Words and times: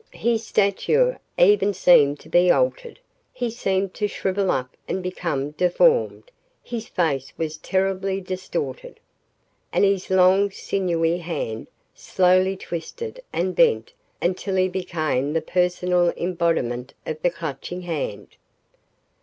His 0.13 0.43
stature 0.43 1.19
even 1.37 1.75
seemed 1.75 2.19
to 2.21 2.27
be 2.27 2.49
altered. 2.49 2.99
He 3.31 3.51
seemed 3.51 3.93
to 3.93 4.07
shrivel 4.07 4.49
up 4.49 4.75
and 4.87 5.03
become 5.03 5.51
deformed. 5.51 6.31
His 6.63 6.87
face 6.87 7.31
was 7.37 7.57
terribly 7.57 8.19
distorted. 8.19 8.99
And 9.71 9.83
his 9.83 10.09
long, 10.09 10.49
sinewy 10.49 11.19
hand 11.19 11.67
slowly 11.93 12.57
twisted 12.57 13.21
and 13.31 13.55
bent 13.55 13.93
until 14.19 14.55
he 14.55 14.69
became 14.69 15.33
the 15.33 15.39
personal 15.43 16.09
embodiment 16.17 16.95
of 17.05 17.21
the 17.21 17.29
Clutching 17.29 17.83
Hand. 17.83 18.37